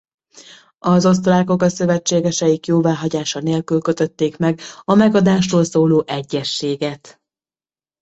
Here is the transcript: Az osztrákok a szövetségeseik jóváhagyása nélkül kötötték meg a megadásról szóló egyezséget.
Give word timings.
Az 0.79 1.05
osztrákok 1.05 1.61
a 1.61 1.69
szövetségeseik 1.69 2.65
jóváhagyása 2.67 3.39
nélkül 3.39 3.81
kötötték 3.81 4.37
meg 4.37 4.59
a 4.81 4.93
megadásról 4.95 5.63
szóló 5.63 6.03
egyezséget. 6.05 7.19